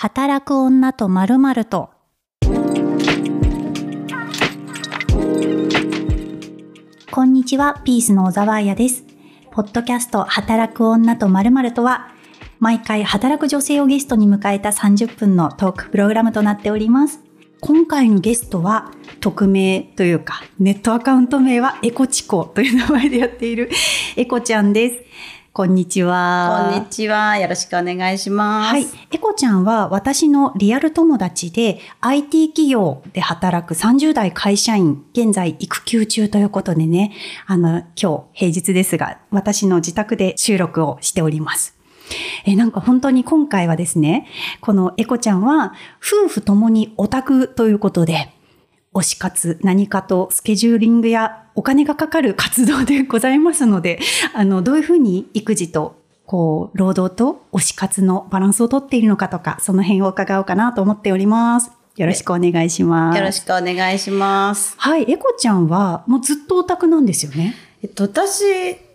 [0.00, 1.90] 働く女とまるまると。
[7.10, 9.04] こんにちは、ピースの小沢彩です。
[9.50, 12.12] ポッドキャスト働く女とまるまるとは、
[12.60, 17.18] 毎回働く女性をゲストに迎えた30分のトークプログラムとなっております。
[17.60, 23.68] 今回のゲストは、匿名というか、ネットアカウント名はエコチコという名前でやっている
[24.14, 25.08] エコちゃんです。
[25.58, 26.70] こんにちは。
[26.70, 27.36] こんにちは。
[27.36, 28.70] よろしくお願いします。
[28.70, 28.86] はい。
[29.10, 37.12] エコちゃんは私のリアル友達で IT 企業で働く30代会社員、現在育休中ということでね、
[37.48, 41.76] あの、今日平日ですが、私の自宅で収録をしております。
[42.44, 44.28] え、なんか本当に今回はですね、
[44.60, 48.32] このエコちゃんは夫婦ともにオタクということで、
[49.00, 54.00] 推し活、何かとスケジューリングやお金がかかる活動でございますので、
[54.34, 61.70] あの、どういうふうに育児と、こう、労働と推し活のバランスをとっているのかとか、その辺を伺おうかなと思っております。
[61.96, 63.18] よろしくお願いします。
[63.18, 64.74] よろしくお願いします。
[64.78, 67.56] はい、エコちゃんはもうずっとオタクなんですよね。
[67.82, 68.44] えっと、私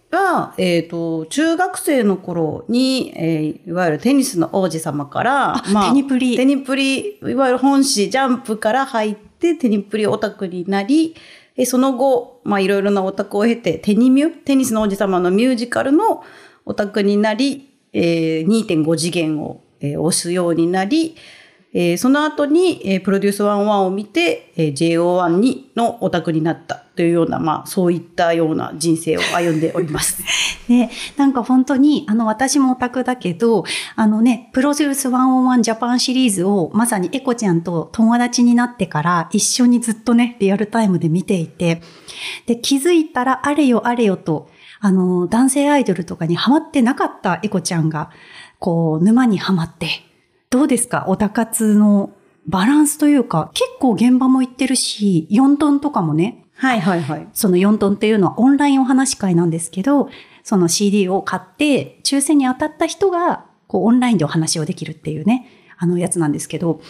[0.10, 11.16] は、えっ、と、中学生の頃に、えーいわゆるテニスの王子様から、あテニプリテニプリ、いわゆる本誌、ジャンプから入って、テニプリオタクになり、
[11.66, 16.24] その後、まあ、いろいろなオタクを経て、テニミュ、テニスの王子様のミュージカルの
[16.66, 21.16] オタクになり、えー2.5次元を、えー押すようになり、
[21.74, 30.22] えーその後に、えープロデュース101を見て、えー JO1 にのオタクになったというような、まあ、そういったような人生を歩んでおります。
[30.70, 41.82] ね、なんか本当に、あの、私もオタクだけど、あのね、プロデュース101ジャパンシリーズをまさにエコちゃんと友達になってから一緒にずっとね、リアルタイムで見ていて、
[42.46, 44.48] で、気づいたらあれよあれよと、
[44.80, 48.12] あの、男性アイドルとかにハマってなかったエコちゃんが、
[48.60, 49.88] こう、沼にはまって、
[50.54, 51.06] どうですか？
[51.08, 52.12] オタ活の
[52.46, 57.28] バランスというか、結構現場も行ってるし、4トンとかもね、はいはいはい。
[57.34, 60.10] その4トンっていうのはオンラインお話し会なんですけど、
[60.44, 65.48] その CD を買って、抽選に当たった人が、こう、オンラインでお話をできるっていうね、
[65.80, 66.82] あのやつなんですけど、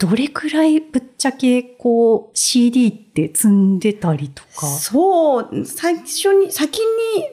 [0.00, 4.66] どれくらいぶっちゃけ、こう、CD って積んでたりとか？
[4.66, 6.84] そう、最初に、先に、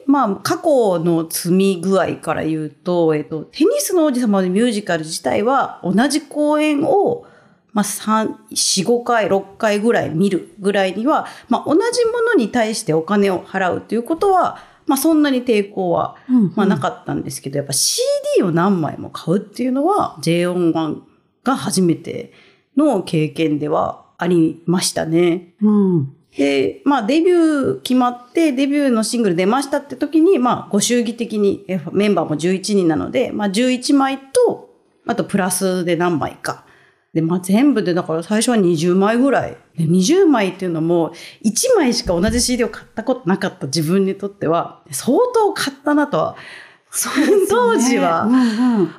[0.04, 7.24] まあ、過去の積み具合から言うと、えっと、テニスの王子様のミュージカル自体は、同じ公演を、
[7.72, 16.16] まあ、3、4、5回、6回ぐらい見るぐらいには、まあ、同じものに対してお金を払うということは、まあ、そんなに抵抗は、
[16.54, 21.00] まあ、なかったんですけど、やっぱ CD を何枚も買うっていうのは、J1
[21.44, 22.32] が初めて
[22.78, 25.54] の経験ではありましたね。
[25.60, 26.14] うん。
[26.36, 34.70] で、まあデビュー決まって、デビューのシングル出ましたって時に、まあご祝儀的にえメンバーも11人なので、まあ11枚と、
[35.06, 36.64] あとプラスで何枚か。
[37.12, 39.56] で、まあ全部でだから最初は20枚ぐらい。
[39.76, 41.12] で20枚っていうのも、
[41.44, 46.36] 1枚しか同じ CD を買ったことなかった自分にとっては、相当買ったなとは、
[46.90, 47.16] その
[47.48, 48.90] 当時うはんうん。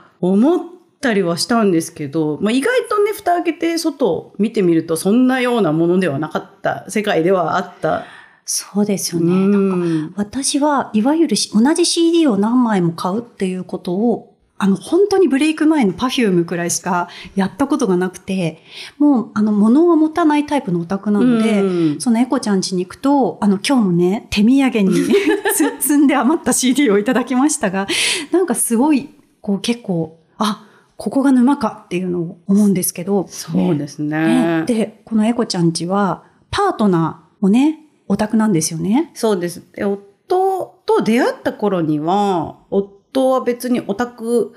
[0.99, 8.05] 思ったりはしたんですけど、まあ、意外とね、蓋開けて外を見てみると、そんなようなものではなかった、世界ではあった。
[8.43, 9.31] そうですようね。
[9.31, 10.13] なんかん。
[10.17, 18.61] 私はいわゆるし同じ CD を何枚も買うっていうことを、あの、本当にブレイク前の Perfume くらいしかやったことがなくて、
[18.97, 24.95] もう、あの、物を持たないタイプのオタクなので、うんそのエコちゃん家に行くと、あの、今日もね、手土産に
[25.55, 27.87] つ積んで余った CD をいただきましたが、
[28.31, 29.07] なんかすごい、
[29.39, 30.65] こう結構、あ、
[30.99, 34.61] ここが沼かっていうのを思うんですけど、そうですね。
[34.61, 37.79] ねで、このエコちゃん家は、パートナーもね、
[38.09, 39.11] オタクなんですよね。
[39.13, 39.63] そうです。
[39.73, 44.53] で夫と出会った頃には、夫は別にオタク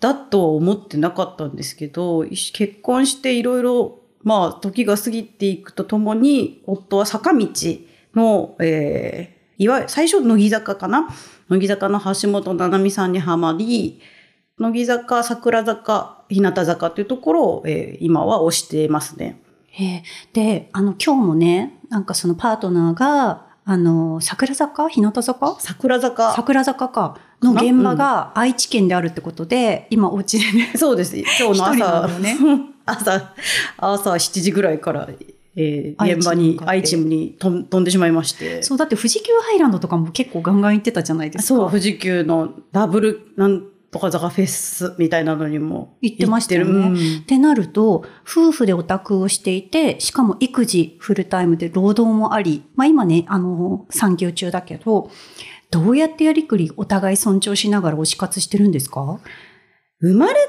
[0.00, 7.48] だとは思ってなかったんですけど、い結婚していろいろ、まあ、時が過ぎていくとともに、夫は坂道
[8.14, 11.08] の、えーいわゆる、最初、乃木坂かな？
[11.48, 14.00] 乃木坂の橋本七海さんにはまり、
[14.58, 19.40] 乃木坂、桜坂、日向坂というところを、えー今は推してますね。
[19.76, 20.02] えー
[20.32, 24.88] で、あの、今日もね、なんかそのパートナーが、あの、桜坂？
[24.88, 25.56] 日向坂？
[25.58, 26.32] 桜坂。
[26.34, 27.18] 桜坂か。
[27.42, 31.16] の現場が愛知県であるってことで、今お家でね、そうです。
[31.18, 32.36] 今日の朝、のね
[32.86, 33.34] 朝、
[33.76, 35.08] 朝7時ぐらいから、
[35.56, 38.62] えー現場に愛知に飛ん飛んでしまいまして。
[38.62, 41.46] そう、だって富士急ハイランドとかも結構ガンガン行ってたじゃないですか。
[41.48, 43.64] そう、富士急のダブルなん
[43.94, 46.72] とか坂フェスみたいなのにも行ってましたよね。
[46.72, 47.18] 行ってる。
[47.18, 55.12] ってなると、夫婦でオタクをしていて、しかも育児フルタイムで労働もあり、まあ今ね、あの、産休中だけど、
[55.70, 59.20] どうやってやりくりお互い尊重しながら推し活してるんですか？
[60.00, 60.40] 生まれた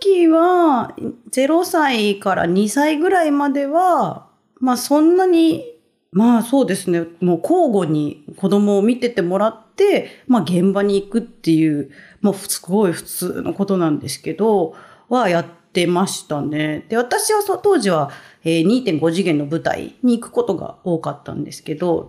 [0.00, 0.96] 時は、
[1.30, 5.64] 0歳から2歳ぐらいまでは、まあそんなに、
[6.12, 11.90] まあそうですね、もう交互に子供を見ててもらって、まあ現場に行くっていう、
[12.26, 14.74] もうすごい普通のことなんですけど、
[15.08, 16.84] はやってましたね。
[16.88, 18.10] で、私は当時は、
[18.42, 22.08] えー2.5次元の舞台に行くことが多かったんですけど、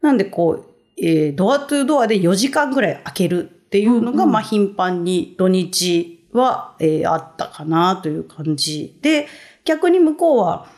[0.00, 0.64] なんでこう、
[0.96, 9.26] えードアトゥドアで4時間ぐらい開けるっていうのが、まあ頻繁に土日は、えーあったかなという感じで、
[9.64, 10.68] 逆に向こうは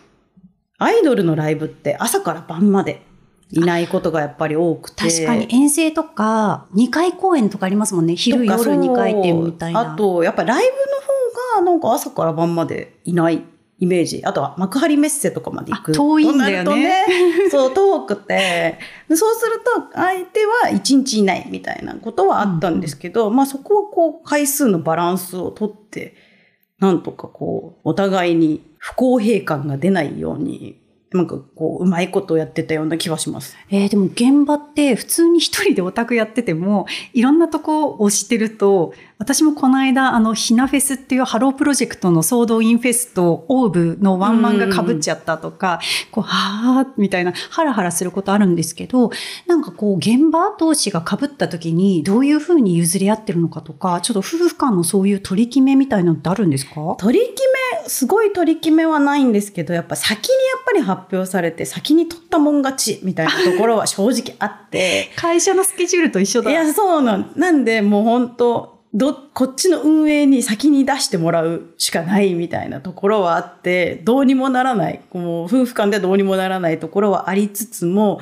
[0.78, 3.02] アイドルのライブって朝から晩まで
[3.52, 5.04] いないことがやっぱり多くて。
[5.04, 8.16] 確かに遠征とか、2回公演とかありますもんね。
[8.16, 9.94] 昼夜とかそう2回転みたいな。
[9.94, 13.42] あと、やっぱライブの方がなんか朝から晩までいない
[13.80, 14.22] イメージ。
[14.24, 15.92] あとは幕張メッセとかまで行く。
[15.92, 17.06] あ遠いんだよねね
[17.50, 18.78] そう、遠くて。
[19.08, 26.14] でそうすると相手は1日いないみたいなことはあったんですけど、まあそこはこう回数のバランスをとって、
[26.78, 30.78] なんとかこう、お互いに不公平感が出ないように、
[31.12, 33.56] なんかこう、うまいことをやってたような気はします。
[33.68, 45.78] えーでも現場って普通に一人でオタクやってても、いろんなとこをしてると、私もこの間、あの、ひなフェスっていうハロープロジェクトの総動員フェスとオーブのワンマンが被っちゃったとか、
[46.10, 49.10] こう、はぁ、みたいな、ハラハラすることあるんですけど、
[49.46, 56.96] なんかこう、現場同士が被った時に、どういうふうに譲り合ってるのかとか、ちょっと夫婦間のそういう取り決めみたいなのってあるんですか？
[56.98, 57.42] 取り決
[57.82, 65.10] め、すごい取り決めはないんですけど、やっぱ先にやっぱり発表されて、先に取ったもん勝ちみたいなところは正直あって。
[65.20, 66.50] 会社のスケジュールと一緒だ。
[66.50, 67.32] いや、そうなん。
[67.36, 75.00] なんで、もう本当ど、こっちの運営に先に出してもらうしかないみたいなところはあって、どうにもならない。
[75.10, 78.20] こう夫婦間ではどうにもならないところはありつつも、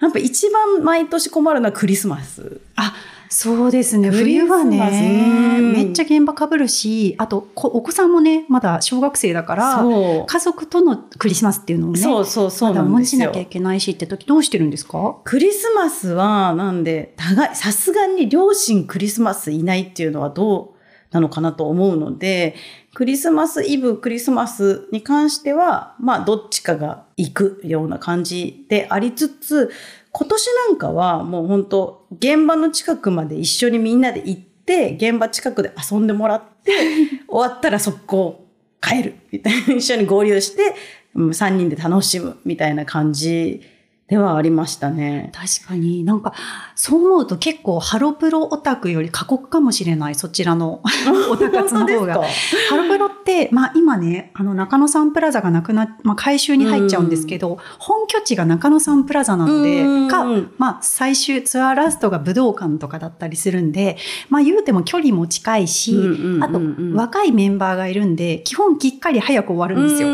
[0.00, 2.60] やっぱ一番毎年困るのはクリスマス。
[2.76, 2.94] あ、
[3.28, 4.10] そうですね。
[4.10, 9.84] 冬はね、うんめっちゃ現場被るし、あと、こお子さんもね、まだ小学生だから。
[10.26, 13.40] 家族とのクリスマスっていうのをね、そうそうそう持ちなきゃ。
[13.40, 15.16] いけないしって時どうしてるんですか？
[15.24, 20.76] クリスマスは、なんで、互い、さすがに両親クリスマスいないっていうのはどう
[21.10, 22.54] なのかなと思うので、
[22.94, 29.70] クリスマスイブ、クリスマスに関しては、まあ、どっちかが行くような感じでありつつ、
[30.18, 36.72] 今年なんかはもう本当現場の近くまで一緒にみんなで行って、現場近くで遊んでもらって、
[37.28, 38.46] 終わったら速攻
[38.80, 40.74] 帰るみたいな、一緒に合流して、
[41.14, 43.60] うん3人で楽しむみたいな感じ
[44.08, 45.32] ではありましたね。
[45.34, 46.04] 確かに。
[46.04, 46.32] なんか、
[46.76, 50.80] そう思うと結構ハロプロオタクより過酷かもしれない、そちらの
[51.28, 52.22] オタ活の方が。
[52.70, 60.24] ハロプロって、まあ今ね、あの中野サンプラザがなくなっ、まあ改修に入っちゃうんですけど、本拠地が中野サンプラザなので、うんか、
[60.56, 63.96] まあ最終ツアーラストが武道館とかだったりするんで、
[64.28, 65.96] まあ言うても距離も近いし、
[66.40, 66.60] あと
[66.94, 70.08] 若いメンバーがいるんで、基本きっかり早く終わるんですよ。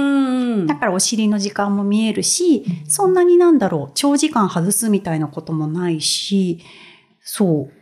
[0.61, 6.61] うんだからお尻の時間も見えるし、そんなになんだろう、長時間外すみたいなこともないし、
[7.21, 7.73] そう。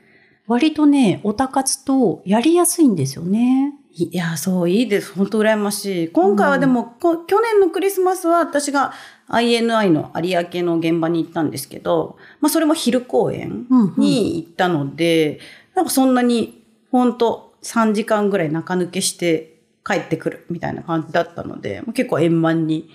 [0.46, 3.75] 割とね、オタ活とやりやすいんですよね。
[3.93, 5.12] いや、そう、いいです。
[5.14, 6.08] 本当羨ましい。
[6.08, 8.93] 今回はでも、こ去年のクリスマスは私が
[9.28, 15.40] INI の有明の現場に行ったんですけど、まあそれも昼公演うんうんに行ったので、
[15.75, 22.91] なんかそんなに、本当3時間ぐらい中抜けして帰ってくるみたいな感じだったので、結構円満に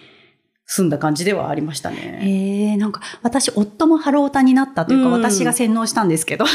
[0.68, 2.20] 済んだ感じではありましたね。
[2.22, 6.46] へえ、なんか私、夫もハロータになったというか、うん私が洗脳したんですけど。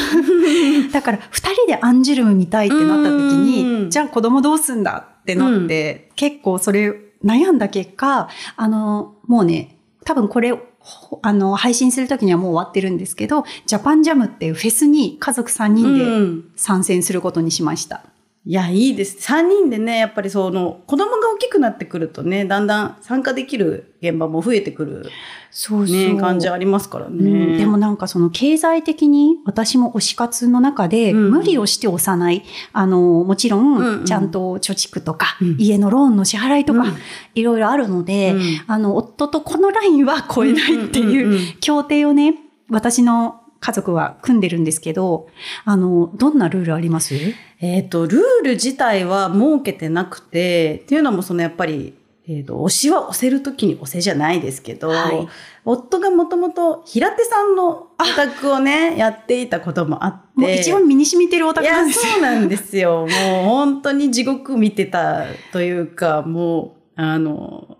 [0.91, 18.03] だから、二人でアンジュルム見たいってなった時に、うんじゃあ子供どうすんだってなって、結構それ悩んだ結果、あの、もうね、多分これ、ほあの、配信する時にはもう終わってるんですけど、ジャパンジャムっていうフェスに家族3人うでん参戦することにしました。
[18.43, 19.17] いや、いいです。
[19.31, 25.05] 3人でね、やっぱりその、子供が大きくなってくるとね、だんだん参加できる現場も増えてくる
[25.51, 27.51] そうね、感じありますからうん。
[27.51, 27.57] ね。
[27.57, 31.29] でもなんかその経済的に私も推し活の中でうん。
[31.29, 32.43] 無理をして押さない。
[32.73, 34.01] あの、もちろうんうん。
[34.03, 35.55] んちゃんと貯蓄とか、うん。
[35.59, 36.93] 家のローンの支払いとか、うん。
[37.35, 38.41] いろいろあるので、うん。
[38.65, 42.33] あの、夫とこのラインは超えないってうんうんうんうんいう協定をね、
[42.71, 45.29] 私の家族は組んでるんですけど、
[45.63, 47.15] あの、どんなルールあります？
[47.61, 51.93] えっ、と、ルール自体は設けてなくて、っていうのもそのやっぱり、
[52.27, 55.27] えっ、と、推しは押せるときに押せじゃないですけど、はい
[55.63, 60.41] 夫がもともと平手さんのオタクをね、やっていたこともあって。
[60.41, 62.11] もう一番身に染みてるオタいや、クなんですよ。
[62.13, 63.01] そうなんですよ。
[63.01, 67.77] もう本当に地獄見てたというか、もう、あの、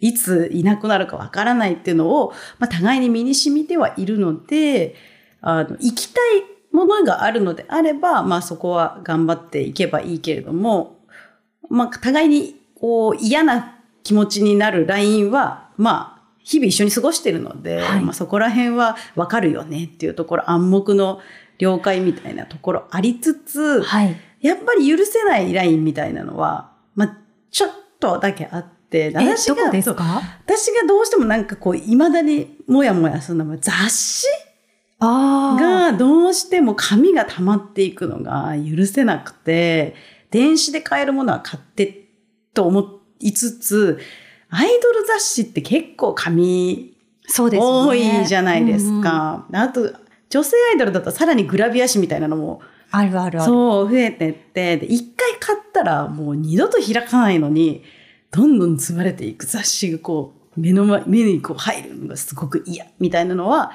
[0.00, 4.96] いついなくなるかわからないっていうのを、まあ、互いに身に染みてはいるので、
[5.46, 10.98] あの、行きたいものがあるのであれば、まあそこは頑張っていけばいいけれども、
[11.68, 21.20] まあ、互いにこう嫌な気持ちになるラインは、まあ、日々一緒に過ごしてるので、はいまあ、そこら辺はわかるよねっていうところ、暗黙の
[21.58, 24.16] 了解みたいなところありつつ、はい。
[24.40, 27.18] やっぱり許せないラインみたいなのは、まあ、
[27.50, 34.26] ちょっとだけあって、え、どこですそうか私がどうしてもなんかこう、未だにもやもやするのは雑誌。
[35.58, 39.94] がどうしても紙が溜まっていくのが許せなくて、
[40.30, 42.08] 電子で買えるものは買って
[42.54, 43.98] と思いつつ、
[44.50, 46.94] アイドル雑誌って結構紙
[47.28, 48.22] 多ね。
[48.22, 49.46] いじゃないですうんうんか。
[49.52, 49.92] あと、
[50.30, 53.50] 女性アイドルだとさらにグラビア誌みたいなのもあるあるある。
[53.50, 57.82] そう、増えてって、で、一回買ったらもう二度と開かないのに、
[58.30, 63.72] どんどん積まれていく雑誌がこう、目の前、目にこう入るのがすごく嫌、みたいなのは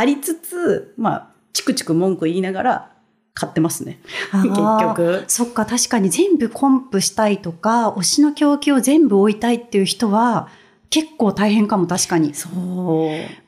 [0.00, 2.92] ありつつ、まあ、チクチク文句言いながら
[3.34, 4.00] 買ってますね。
[4.32, 5.24] あ結ー局。
[5.28, 10.48] そっか、確かに全部コンプしたいとか、推しの供給を全部置いたいっていう人は、
[10.90, 12.34] 結構大変かも、確かに。
[12.34, 12.52] そう。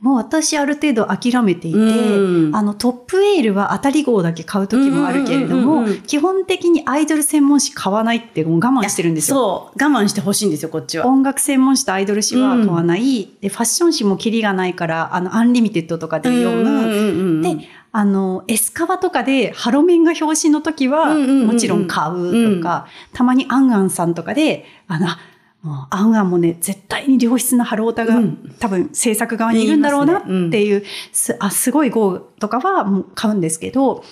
[0.01, 9.37] もう私ある程度諦めていて、うんあの TopYell は当たり号だけ買う時もあるけれどもうんうんうんうん、基本的にアイドル専門誌買わないってもう我慢してるんですよ。
[9.37, 9.83] そう。
[9.83, 11.07] 我慢してほしいんですよ、こっちは。
[11.09, 13.29] 音楽専門誌とアイドル誌は買わない。
[13.41, 16.63] で、ファッション誌もキリがないから、あの、 Unlimited とかで読む。
[16.63, 25.19] うんうんうんで、あの、 S Cawaii とかでハロメンが表紙の時は、うんうんうんうんもちろん買うとか、たまにアンアンさんとかで、あの、あ
[25.63, 28.55] もうアンアンもね、絶対に良質なハロータが、うん。
[28.59, 30.51] 多分制作側にいるんだろうなっ言いますねうん。
[30.51, 34.03] ていう、すあ、すごい号とかはもう買うんですけど、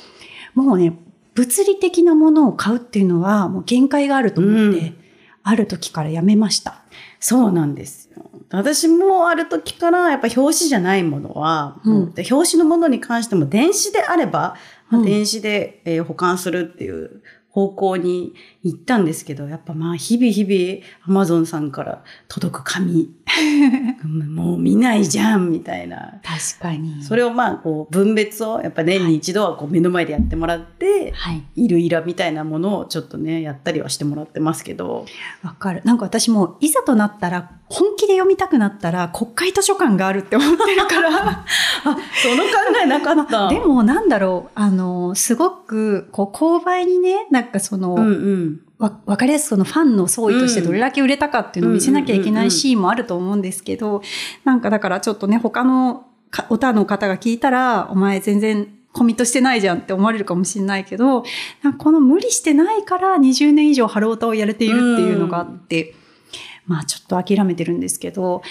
[0.54, 0.96] もうね、
[1.34, 4.96] 物理的なものを買うっていうのはもう限界があると思って、うん。
[5.42, 6.82] ある時からやめました。
[7.18, 8.30] そうなんですよ。
[8.52, 12.02] 私もある時からやっぱ表紙じゃないものは、うん。
[12.16, 14.56] 表紙のものに関しても電子であれば、
[14.88, 15.04] まあうん。
[15.04, 23.10] 電子で、えー保管するっていう方向に行ったんですけど、やっぱまあ日々日々 Amazon さんから届く紙、
[24.04, 26.20] う んもう見ないじゃんみたいな。
[26.22, 27.02] 確かに。
[27.02, 31.42] それをまあこう分別をやっぱ年に一度はこう目の前でやってもらって、はい。
[31.56, 35.06] いるいらみたいなものをちょっとね、やったりはしてもらってますけど。
[35.42, 35.80] わかる。
[35.84, 41.46] なんか私もいざとなったら、本気で読みたくなったら国会図書館があるって思ってるから。
[42.22, 42.50] その考
[42.82, 43.48] えなかった。
[43.50, 48.49] でもなんだろう、あの、すごく、こう、購買にね、なんかその、うんうん。
[48.78, 54.02] わわかりやすくそのファンの総意としてどれだけ売れたかっていうのを見せなきゃいけないシーンもあると思うんですけど、
[54.44, 61.24] なんかだからちょっとね、他のかお他の方が聞いたら、お前全然コミットしてないじゃんって思われるかもしれないけど、
[61.62, 65.94] なんかこの無理してないから20年以上ハロータをやれているっていうのがあって、
[66.66, 68.42] まあちょっと諦めてるんですけど、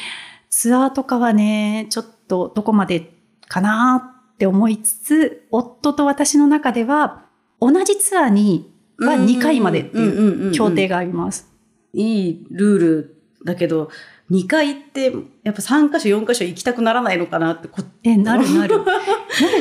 [0.50, 3.14] ツアーとかはね、ちょっとどこまで
[3.48, 7.26] かなって思いつつ、夫と私の中では
[7.60, 8.69] 同じツアーに
[9.00, 10.96] は2回までっていう協定が。
[10.96, 11.50] があります。
[11.94, 13.16] いいルール
[13.46, 13.90] だけど、
[14.32, 15.12] 2回行って、
[15.44, 18.78] やっぱ3箇所、4箇所行きたくならないのかなってこ、え、なるなる。
[18.86, 19.00] なる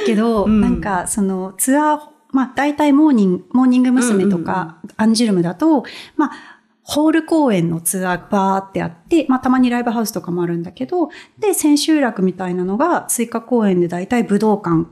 [0.04, 2.00] けど、うんなんかそのツアー、
[2.32, 4.26] まあ大体モーニング、モーニング娘。
[4.28, 5.84] とか、アンジュルムだと、
[6.16, 6.30] まあ、
[6.82, 14.86] ホール公演のツアーバーってあって、まあたまにライブハウスとかもあるんだけど、で、千秋楽みたいなのが追加公演で大体武道館っ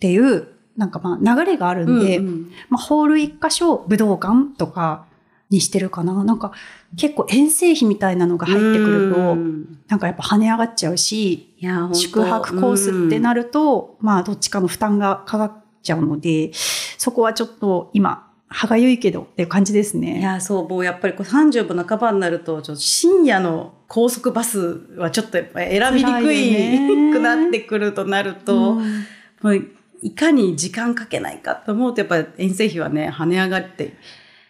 [0.00, 2.52] ていう、なんかまあ流れがあるんで、うんうん。
[2.68, 5.06] まあ、ホール一箇所武道館とか
[5.50, 6.24] にしてるかな。
[6.24, 6.52] なんか
[6.96, 9.78] 結構遠征費みたいなのが入ってくると、うん。
[9.88, 11.54] なんかやっぱ跳ね上がっちゃうし、
[11.92, 15.52] 宿泊コースってなると、まあどっちかの負担がかかっ
[15.82, 16.52] ちゃうので、
[16.98, 20.20] そこはちょっと今、歯がゆいけどっていう感じですいね。
[20.20, 27.10] や、そう、もうやっぱりこう30分半ばになると、ちょっと深夜の高速バスはちょっとやっぱり選びにく辛いね。
[27.12, 29.04] くなってくるとなると、うん
[30.04, 33.96] いかに時間かけないかと思うと、やっぱり遠征費はね、跳ね上がって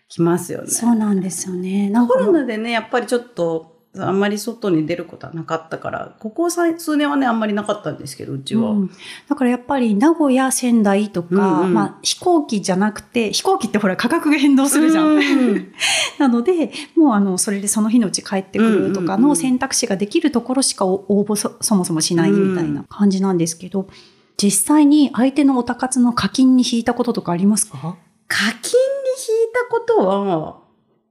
[0.09, 0.67] きますよね。
[0.67, 1.89] そうなんですよね。
[1.91, 8.71] なんコかロナでね、やっぱりちょっと、あんまり外に出ることはなかったから、ここさ数年はね、あんまりなかったんですけど、うちは。
[8.71, 8.91] うん
[9.29, 15.07] だからやっぱり名古屋、仙台とか、うんうんまあ飛行機じゃなくて、飛行機ってほら価格が変動するじゃん。
[15.07, 15.73] うん
[16.19, 23.87] なので、もうあの、それでその日のうち帰ってくるとかうんうんうんの選択肢ができるところしか応募そそもそもしないみたいな感じなんですけど、
[24.37, 27.97] 実際に相手のおたかつの課金に引いたこととかありますか？
[28.29, 30.61] 課金に引いたことは、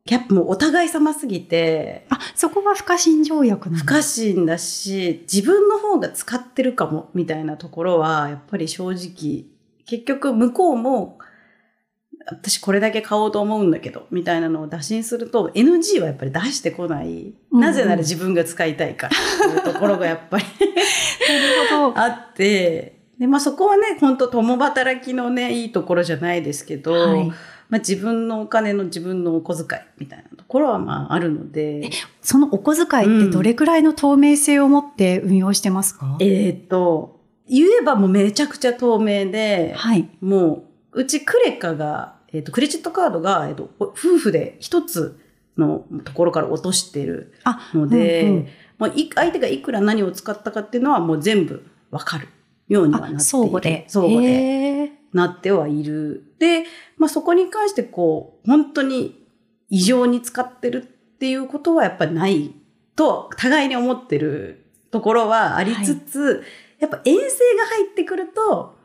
[0.05, 9.45] やっぱもうお互い様すぎて、あ、そこは不可侵条約なの不可侵だし、自分の方が使ってるかも、みたいなところは、やっぱり正直、
[9.85, 11.19] 結局向こうも、
[12.25, 17.33] 私これだけ買おうと思うんだけど、みたいなのを打診すると、NG はやっぱり出してこない。
[17.51, 20.43] うんなぜなら自分が使いたいからっていうところがやっぱり
[21.29, 21.95] なるほど。
[21.99, 27.29] あって、で、まあそこはね、本当共働きのね、いいところじゃないですけど、はい。
[27.69, 31.89] まあ自分のお金の自分のお小遣いみたいなところはまああるので。
[32.21, 40.09] そのお小遣いってどれくらいの透明性を持って運用してますか、えーっと、言えばもうめちゃくちゃ透明で、はい。
[40.19, 45.17] もう、うちクレカが、えーっと、クレジットカードが、えーっと、夫婦で一つ
[45.57, 48.47] のところから落としてるあ、ので、うんうん。
[48.79, 52.27] もうい相手がいくら何を使ったかっていうのはもう全部わかる
[52.73, 53.17] ようにはなっている。
[53.17, 53.85] あ、相互で。
[53.87, 54.91] 相互で。
[55.13, 56.33] なってはいる。
[56.39, 56.63] で、
[56.97, 59.27] まあそこに関してこう、本当に
[59.69, 62.53] 異常に使ってるっていうことはやっぱりない
[62.95, 66.43] と、互いに思ってるところはありつつ、
[66.79, 67.21] やっぱ遠征
[67.57, 68.75] が入ってくると、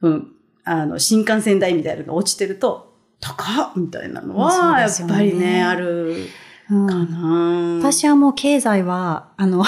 [0.00, 0.32] うん、
[0.64, 6.28] あの、新幹線代みたいなのが落ちてると、高っみたいなのは、やっぱりね、ある
[6.70, 7.78] うんかな。
[7.78, 9.64] 私はもう経済は、あの、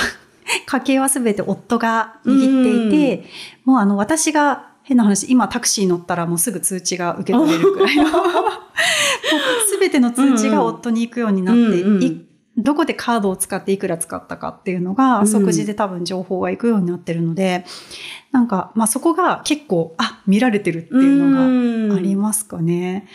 [0.66, 3.24] 家計はすべて夫が握っていて、
[3.64, 8.04] もうあの、私が変な話、今タクシー乗ったらもうすぐ通知が受け取れるくらいの、
[9.68, 12.02] すべての通知が夫に行くようになって、うんうん。
[12.02, 12.26] い
[12.56, 15.28] どこでカードを使っていくら使ったかっていうのが、うん。
[15.28, 17.64] 即時で多分情報が行くようになってるので、
[18.32, 23.08] なんか、まあそこが結構、あ、見られてるっていうのがありまますかね。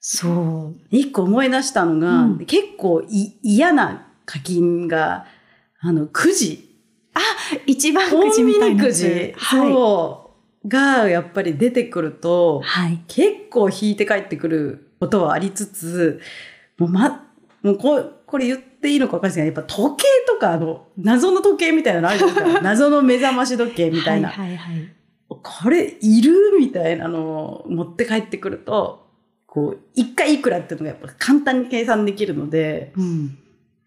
[0.00, 0.76] そう。
[0.90, 2.38] 一個思い出したのが、うん。
[2.46, 5.26] 結構い嫌な課金が、
[5.80, 6.68] あの、くじ。
[7.66, 9.34] 一番コくじみたいなくじ。
[9.36, 9.72] はい。
[9.72, 10.32] そ
[10.64, 10.68] う。
[10.68, 13.02] が、やっぱり出てくると、はい。
[13.08, 16.20] 結構引いて帰ってくることはありつつ、
[16.78, 17.24] もうま、
[17.62, 22.60] もうここれ言っていいのか分かんないですけど、やっぱ時計とか、あの、謎の時計みたいなのあるじゃないですか。
[22.62, 24.28] 謎の目覚まし時計みたいな。
[24.28, 24.88] はいはいはい。
[25.28, 29.06] これいるみたいなのを持って帰ってくると、
[29.46, 33.38] こう、一回いくらっていうのがやっぱ簡単に計算できるので、うん。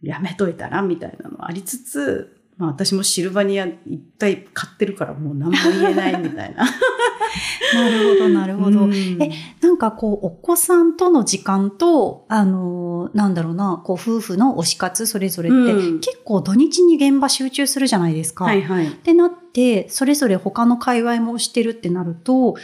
[0.02, 6.66] やめといたらみたいなのありつつ、まあ私もシルバニア一体買ってるからもう何も言えないみたいな。
[7.74, 8.82] なるほど、なるほど。
[8.82, 9.32] うんえ、
[9.62, 18.46] なんかこう、お子さんとの時間と、あのー、なんだろうな、こう、夫婦の推し活それぞれって、うん結構土日に現場集中するじゃないですか。
[18.46, 18.88] はいはい。
[18.88, 22.56] ってなって、それぞれ他の界隈もしてるってなると、3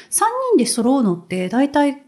[0.54, 2.04] 人で揃うのって、大体、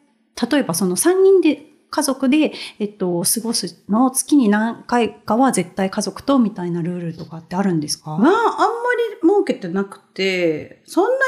[0.51, 11.19] 例えばその3人で、家族で、えっと、過ごすのを月に何回かは絶対家族とみたいなルールとかってあるんですか、まあ、あんまり儲けてなくて、そんなに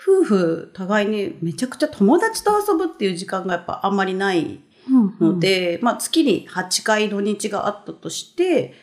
[0.00, 8.74] 夫婦互いにめちゃくちゃ友達と遊ぶっていう時間がやっぱあんまりないうんうんので、まあ月に8回土日があったとして、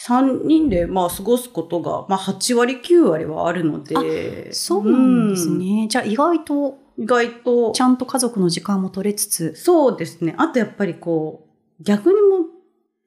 [0.00, 4.52] 3人でまあ過ごすことが、まあ8割9割はあるので。
[4.52, 5.86] そうなんですうんね。
[5.88, 7.80] じゃあ意外と意外とち。
[7.80, 9.54] ゃんと家族の時間も取れつつ。
[9.56, 10.34] そうですね。
[10.38, 11.46] あとやっぱりこ
[11.80, 12.46] う、逆にも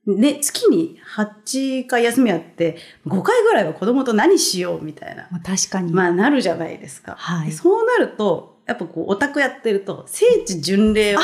[0.05, 5.91] う、ね、月に8回休みあって、5回ぐらいは子供と何しようみたいな、まあ、確かに。
[5.91, 7.15] まあなるじゃないですか。
[7.17, 11.19] はいでそうなると、やっぱこう、オタクやってると、聖地巡礼を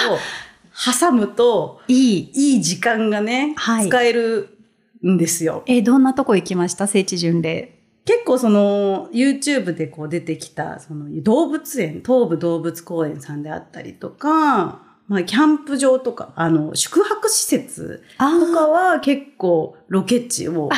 [0.99, 2.31] 挟むと、いい。
[2.33, 4.57] いい時間がね、はい使える
[5.05, 5.63] んですよ。
[5.65, 6.87] え、どんなとこ行きました？
[6.87, 7.82] 聖地巡礼。
[8.05, 20.69] 結構その YouTube でこう出てきたその動物園、東武動物公園さんであったりとか、まあキャンプ場とか、あの宿泊施設あとかは結構ロケ地を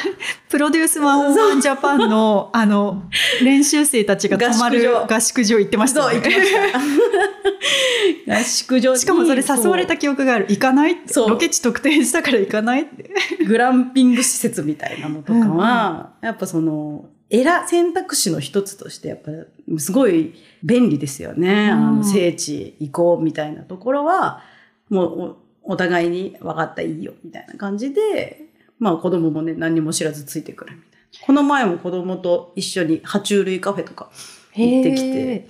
[0.49, 3.03] プロデュース101ジャパンの、 あの、
[3.43, 6.79] 練習生たちが泊まる合宿場合宿場行ってましたよねそう行きました。
[8.37, 10.45] 合宿場にしかもそれ誘われた記憶がある。
[10.49, 11.13] 行かないって。
[11.13, 13.11] そうロケ地特定したから行かないって。
[13.45, 19.31] グランピング施設みたいなのとかは、やっぱその、選、選択肢の一つとして、やっぱ、
[19.77, 21.71] すごい便利ですよね。
[21.71, 24.41] あうんの、聖地行こうみたいなところは、
[24.89, 28.45] もうお、お互いに分かったいいよ、みたいな感じで、
[28.79, 31.25] まあ子供もね、何も知らずついてくるみたいな。
[31.25, 34.11] この前も子供と一緒に爬虫類カフェとか
[34.53, 35.47] 行ってきて、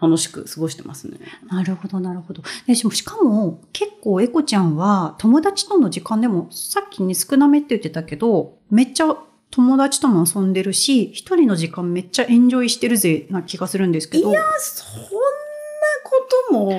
[0.00, 1.18] 楽しく過ごしてますね。
[1.50, 2.42] なるほど、なるほど。
[2.66, 9.16] でししかも、結構エコちゃんは友達との時間でも、さっきね少なめって言ってたけど、めっちゃ
[9.50, 14.30] 友達とも遊んでるし、一人の時間めっちゃエンジョイしてるぜな気がするんですけど。
[14.30, 15.08] いやそんな
[16.04, 16.70] ことも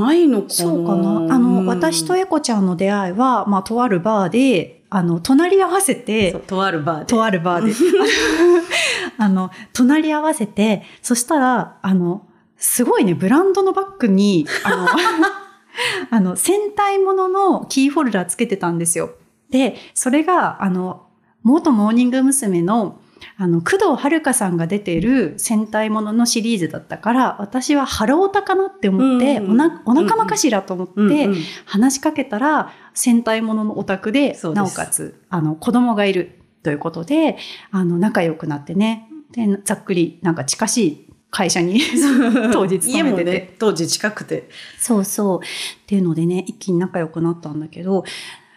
[0.00, 1.34] ないのかなそうかな。
[1.34, 7.06] あの、私とエコちゃんの出会いは、まあ、とあるバーで、あの、隣り合わせてそう、とあるバーで。
[7.06, 7.72] とあるバーで。
[9.18, 14.86] あの、隣り合わせて、そしたら、あの、すごいね、ブランドのバッグに、あの、
[16.10, 19.10] あの、戦隊もののキーホルダーつけてたんですよ。
[19.50, 21.05] で、それが、あの、
[21.46, 22.60] 元モーニング娘。
[22.62, 23.00] の、
[23.38, 37.36] あの、工藤遥さんが出てる戦隊もののシリーズだったから、私はハロータかなって思って、うんおなお仲間かしらと思って、うんうん話しかけたら戦隊もののオタクでなおかつあの子供がいるということで
[37.70, 41.80] あの仲良くなってねでざっくりなんか近しい会社に
[42.52, 43.24] 当日家も勤めてて。
[43.24, 44.48] ね、当時近くて。
[44.78, 45.38] そうそう。
[45.40, 48.04] っていうのでね、一気に仲良くなったんだけど、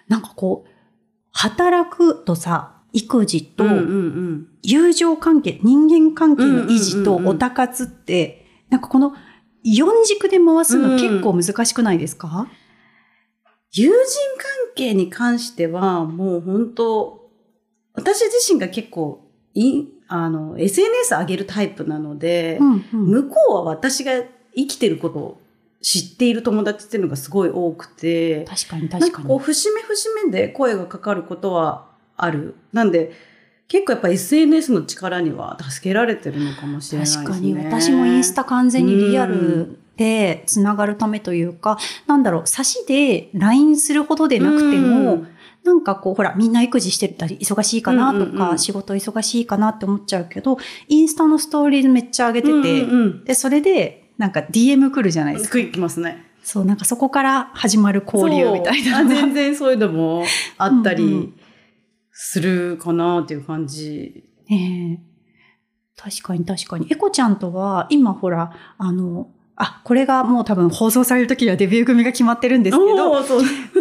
[0.08, 0.70] なんかこう、
[1.32, 3.64] 働くとさ、育児と
[4.62, 9.14] 友情関係、人間関係の維持とうんうんうんうんオタ活って、なんかこの
[9.64, 12.48] 四軸で回すの結構難しくないですか、
[13.72, 13.94] 友人
[14.38, 17.20] 関係に関しては、もう本当
[17.94, 23.06] 私自身が結構、い、あの、SNS 上げるタイプなので、うんうん。
[23.26, 24.24] 向こうは私が
[24.56, 25.42] 生きてることを
[25.82, 29.12] 知っている友達っていうのがすごい多くて、確かに確かに。
[29.12, 31.89] かこう、節目節目で声がかかることは
[32.24, 32.56] ある。
[32.74, 33.12] なんで、
[33.68, 37.26] 結構やっぱ SNS の力には助けられてるのかもしれないですね。
[37.26, 41.78] 確かに私もインスタ完全にリアルでつながるためというか、
[42.08, 45.28] なんだろう、差しで LINE するほどでなくても、うん
[45.62, 55.80] なんかこう、ほら、みんな育児してたり忙しいかなとか、うんうんうん仕事忙しいかなって思っちゃうけど、インスタのストーリーめっちゃ上げてて、うんうんで、それで、なんか DM 来るじゃないですか。
[55.80, 56.26] ますね。
[56.44, 59.04] そう、なんかそこから始まる交流みたいな。
[59.06, 60.24] 全然そういうのも
[60.58, 61.34] あったうんうんり
[62.22, 64.26] するかなっていう感じ。
[64.52, 65.00] ええ
[65.96, 66.88] 確かに確かに。
[66.90, 73.10] エコちゃんとは、今ほら、あの、あ、これがもう多分放送される時にはデビュー組が決まってるんですけど、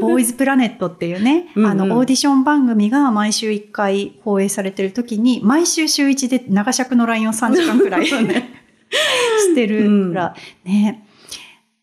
[0.00, 11.08] ボーイズプラネットっていうね、うんうんあの、オーディション番組が毎週1回放映されてる時に、毎週週1で長尺の LINE を3時間くらい してるから、ね。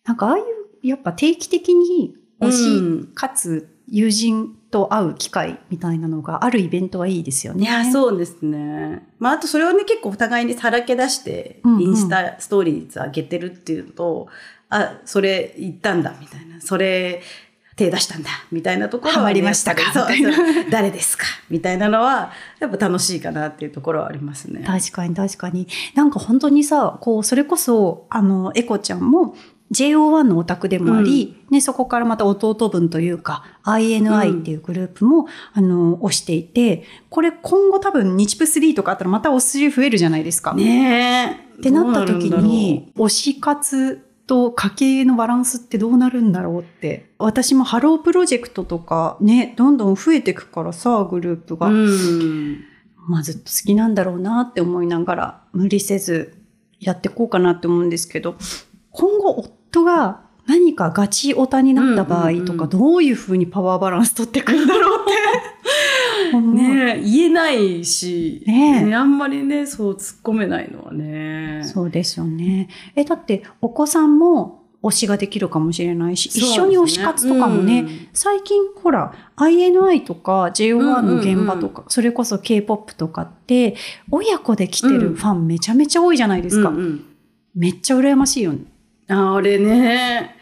[0.06, 0.44] なんかああいう、
[0.88, 7.64] やっぱ定期的に推し、うんかつ友人と会う機会みたいなのがあるイベントはいいですよね。
[7.64, 9.08] いや、そうですね。
[9.20, 14.28] まあ、あとそれをね、結構お互いにさらけ出して、うんうんインスタストーリーズ上げてるっていうと、
[14.70, 16.60] あ、それ言ったんだ、みたいな。
[16.60, 17.22] それ、
[17.78, 20.08] 手出したんだ、みたいなところはね、ハマりましたかそう
[20.70, 24.64] 誰ですかみたいなのは、やっぱ楽しいかなっていうところはありますね。
[24.66, 25.68] 確かに確かに。
[25.94, 29.36] なんか本当にさ、こう、それこそ、あの、エコちゃんも
[29.72, 40.54] JO1 のオタクでもあり、ね、そこからまた弟分というか、INI っていうグループも、あの、推していて、これ今後多分日プ3とかあったらまた推し増えるじゃないですか。
[40.54, 41.60] ねえ。
[41.60, 47.12] ってなった時に、推し活と家計のバランスってどうなるんだろうって。
[47.18, 51.68] 私もハロープロジェクトとかね、どんどん増えてくからさ、グループが。
[51.68, 52.64] う、うん。
[53.08, 56.36] まあずっと好きなんだろうなって思いながら無理せず
[56.80, 58.36] やっていこうかなって思うんですけど、
[58.96, 59.32] 今後
[59.72, 65.16] 夫が何かガチオタになった場合とか、どういうふうにパワーバランス取ってくるんだろうって。
[66.42, 71.62] ねえ、言えないし、ねえあんまりね、そう突っ込めないのはね。
[71.64, 72.70] そうですよね。
[72.96, 83.76] え、だってお子さんも推しができるかもしれないし、ね一緒に推し活とかもね、うん最近ほら INI とか JO1 の現場とか、それこそ K-POP とかって
[84.12, 86.70] 親子で来てるファンめちゃめちゃ多いじゃないですか。
[86.70, 87.06] うんうん
[87.56, 88.66] めっちゃ羨ましいよね。
[89.08, 90.36] ああれね、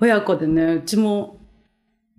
[0.00, 1.38] 親子でね、うちも、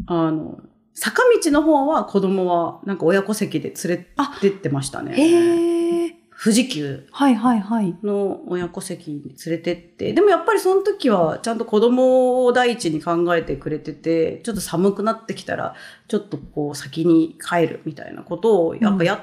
[0.06, 0.60] あの、
[0.94, 4.08] 坂道の方は子供はなんか親子席で連れ
[4.42, 5.14] てってましたね。
[5.16, 6.16] へえ。
[6.44, 7.96] 富士急はいはいはい。
[8.04, 15.76] の親子席に連れてって、でもやっぱりその時はちゃんと子供を第一に考えてくれてて、ちょっと寒くなってきたら、
[16.08, 19.20] ちょっとこう先に帰るみたいなことをやっぱやっ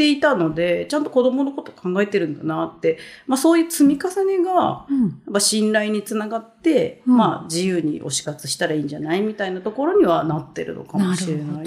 [0.00, 5.02] ていたので、ちゃんと子供のこと考えてるんだなって、まあそういう積み重ねが、うん。
[5.02, 11.66] やっぱ信頼につながって、うんまあ自由に推し活したらいいんじゃないみたいなところにはなってるのかもしれない。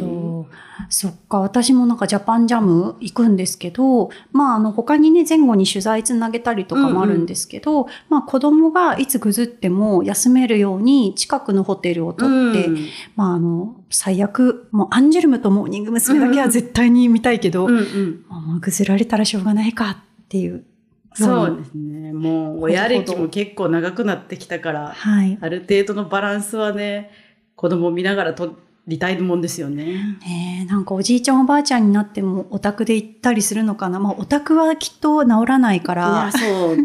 [0.89, 16.19] そっか、私もなんかジャパンジャム行くんですけど、まああの他にね、前後に取材つなげたりとかもあるんですけど、まあ子供がいつぐずっても休めるように近くのホテルを取って、うんまああの、最悪、もうアンジュルムとモーニング娘。
[16.19, 19.97] だけは絶対に見たいけど、うんうんもうぐずられたらしょうがないかっ
[20.29, 20.65] ていう。
[21.13, 22.11] そうですね。
[22.11, 25.37] もう親歴も結構長くなってきたから、はい。
[25.39, 27.11] ある程度のバランスはね、
[27.55, 28.51] 子供を見ながら取
[28.87, 29.85] りたいもんですよね。
[30.25, 33.99] ねえなんかおじいちゃんおばあちゃんになってもオタクで行ったりするのかな。
[33.99, 36.31] まあオタクはきっと治らないかいらや、。
[36.31, 36.77] そう。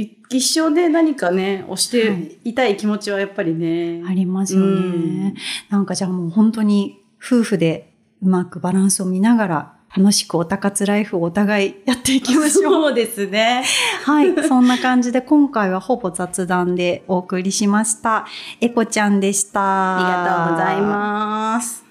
[0.00, 4.02] い一生で何かね、押しはいていたい気持ちはやっぱりね。
[4.06, 4.66] ありますよね。
[4.66, 5.34] うん
[5.70, 12.72] なんかじゃあもう本当に夫婦でうまくバランスを見ながら楽しくおたかつライフをお互いやっていきましょう。
[12.72, 13.64] そうですね。
[14.04, 14.46] はい。
[14.46, 18.26] そんな感じで今回はほぼ雑談でお送りしました。
[18.60, 19.96] エコちゃんでした。
[19.96, 21.84] ありがとうございます。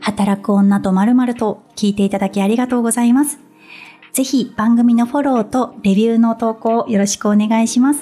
[0.00, 3.45] 働く女とまるまると聞いていただきありがとうございます。
[4.16, 8.00] ぜひ番組のフォローとレビューの投稿よろしくお願いします。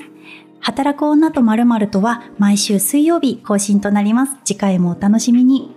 [0.60, 4.36] 働く女とまるとは毎週水曜日更新となります。
[4.44, 5.74] 次回もお楽しみに。